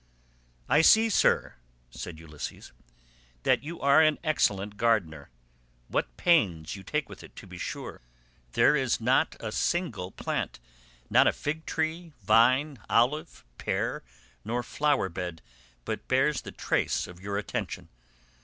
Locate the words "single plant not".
9.51-11.27